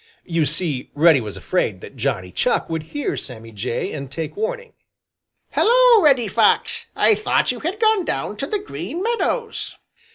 You 0.25 0.47
see, 0.47 0.89
Reddy 0.95 1.21
was 1.21 1.37
afraid 1.37 1.79
that 1.81 1.95
Johnny 1.95 2.31
Chuck 2.31 2.71
would 2.71 2.81
hear 2.89 3.15
Sammy 3.15 3.51
Jay 3.51 3.91
and 3.93 4.09
take 4.11 4.35
warning. 4.35 4.73
"Hello, 5.51 6.03
Reddy 6.03 6.27
Fox! 6.27 6.87
I 6.95 7.13
thought 7.13 7.51
you 7.51 7.59
had 7.59 7.79
gone 7.79 8.03
down 8.03 8.35
to 8.37 8.47
the 8.47 8.57
Green 8.57 9.03
Meadows!" 9.03 9.77